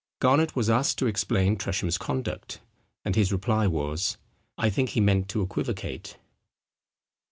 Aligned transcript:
Garnet 0.17 0.55
was 0.55 0.67
asked 0.67 0.97
to 0.97 1.05
explain 1.05 1.55
Tresham's 1.55 1.99
conduct; 1.99 2.59
and 3.05 3.15
his 3.15 3.31
reply 3.31 3.67
was, 3.67 4.17
"I 4.57 4.67
think 4.71 4.89
he 4.89 4.99
meant 4.99 5.29
to 5.29 5.43
equivocate." 5.43 6.17